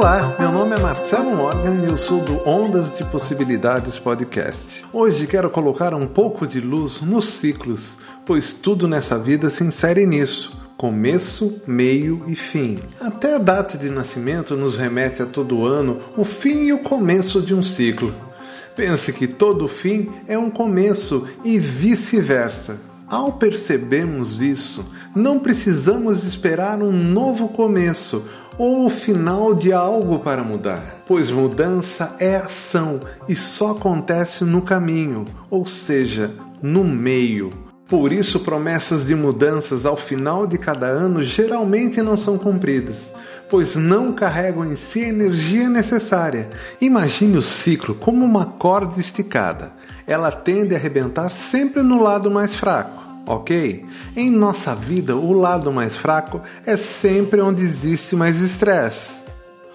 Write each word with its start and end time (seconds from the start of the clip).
Olá, 0.00 0.34
meu 0.40 0.50
nome 0.50 0.74
é 0.74 0.78
Marcelo 0.78 1.36
Morgan 1.36 1.84
e 1.84 1.90
eu 1.90 1.94
sou 1.94 2.24
do 2.24 2.48
Ondas 2.48 2.96
de 2.96 3.04
Possibilidades 3.04 3.98
Podcast. 3.98 4.82
Hoje 4.94 5.26
quero 5.26 5.50
colocar 5.50 5.92
um 5.92 6.06
pouco 6.06 6.46
de 6.46 6.58
luz 6.58 7.02
nos 7.02 7.26
ciclos, 7.26 7.98
pois 8.24 8.54
tudo 8.54 8.88
nessa 8.88 9.18
vida 9.18 9.50
se 9.50 9.62
insere 9.62 10.06
nisso 10.06 10.58
começo, 10.74 11.60
meio 11.66 12.22
e 12.26 12.34
fim. 12.34 12.78
Até 12.98 13.34
a 13.34 13.38
data 13.38 13.76
de 13.76 13.90
nascimento 13.90 14.56
nos 14.56 14.74
remete 14.74 15.20
a 15.20 15.26
todo 15.26 15.66
ano 15.66 16.00
o 16.16 16.24
fim 16.24 16.68
e 16.68 16.72
o 16.72 16.78
começo 16.78 17.42
de 17.42 17.54
um 17.54 17.62
ciclo. 17.62 18.14
Pense 18.74 19.12
que 19.12 19.26
todo 19.26 19.68
fim 19.68 20.10
é 20.26 20.38
um 20.38 20.48
começo 20.48 21.28
e 21.44 21.58
vice-versa. 21.58 22.78
Ao 23.06 23.32
percebermos 23.32 24.40
isso, 24.40 24.86
não 25.14 25.40
precisamos 25.40 26.24
esperar 26.24 26.80
um 26.80 26.92
novo 26.92 27.48
começo 27.48 28.24
ou 28.60 28.84
o 28.84 28.90
final 28.90 29.54
de 29.54 29.72
algo 29.72 30.18
para 30.18 30.44
mudar, 30.44 31.02
pois 31.06 31.30
mudança 31.30 32.14
é 32.20 32.36
ação 32.36 33.00
e 33.26 33.34
só 33.34 33.70
acontece 33.70 34.44
no 34.44 34.60
caminho, 34.60 35.24
ou 35.48 35.64
seja, 35.64 36.30
no 36.60 36.84
meio. 36.84 37.50
Por 37.88 38.12
isso, 38.12 38.40
promessas 38.40 39.02
de 39.06 39.14
mudanças 39.14 39.86
ao 39.86 39.96
final 39.96 40.46
de 40.46 40.58
cada 40.58 40.88
ano 40.88 41.22
geralmente 41.22 42.02
não 42.02 42.18
são 42.18 42.36
cumpridas, 42.36 43.14
pois 43.48 43.76
não 43.76 44.12
carregam 44.12 44.66
em 44.66 44.76
si 44.76 45.04
a 45.04 45.08
energia 45.08 45.66
necessária. 45.70 46.50
Imagine 46.82 47.38
o 47.38 47.42
ciclo 47.42 47.94
como 47.94 48.22
uma 48.22 48.44
corda 48.44 49.00
esticada. 49.00 49.72
Ela 50.06 50.30
tende 50.30 50.74
a 50.74 50.76
arrebentar 50.76 51.30
sempre 51.30 51.82
no 51.82 52.02
lado 52.02 52.30
mais 52.30 52.54
fraco 52.54 52.99
ok? 53.30 53.84
Em 54.16 54.30
nossa 54.30 54.74
vida, 54.74 55.16
o 55.16 55.32
lado 55.32 55.72
mais 55.72 55.96
fraco 55.96 56.40
é 56.66 56.76
sempre 56.76 57.40
onde 57.40 57.62
existe 57.62 58.16
mais 58.16 58.40
estresse. 58.40 59.20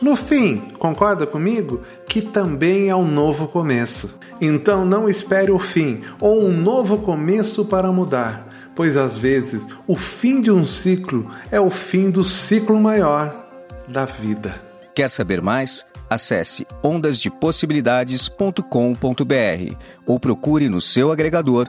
No 0.00 0.14
fim, 0.14 0.58
concorda 0.78 1.26
comigo? 1.26 1.82
Que 2.08 2.22
também 2.22 2.88
é 2.88 2.94
um 2.94 3.10
novo 3.10 3.48
começo. 3.48 4.16
Então 4.40 4.84
não 4.84 5.08
espere 5.08 5.50
o 5.50 5.58
fim 5.58 6.02
ou 6.20 6.44
um 6.44 6.52
novo 6.52 6.98
começo 6.98 7.64
para 7.64 7.90
mudar, 7.90 8.46
pois 8.76 8.96
às 8.96 9.16
vezes 9.16 9.66
o 9.86 9.96
fim 9.96 10.40
de 10.40 10.52
um 10.52 10.64
ciclo 10.64 11.28
é 11.50 11.60
o 11.60 11.68
fim 11.68 12.10
do 12.10 12.22
ciclo 12.22 12.80
maior 12.80 13.44
da 13.88 14.04
vida. 14.04 14.54
Quer 14.94 15.10
saber 15.10 15.42
mais? 15.42 15.84
Acesse 16.08 16.64
ondasdepossibilidades.com.br 16.82 19.74
ou 20.06 20.20
procure 20.20 20.68
no 20.68 20.80
seu 20.80 21.10
agregador 21.10 21.68